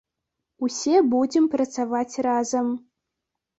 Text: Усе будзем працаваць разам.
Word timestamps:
Усе 0.67 0.95
будзем 1.11 1.45
працаваць 1.57 2.19
разам. 2.29 2.75